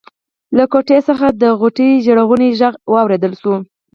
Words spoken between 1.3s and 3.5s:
د غوټۍ ژړغونی غږ واورېدل